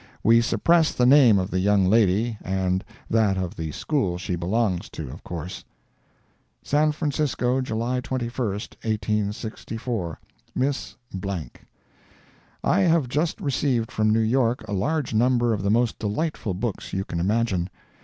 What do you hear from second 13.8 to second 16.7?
from New York a large number of the most delightful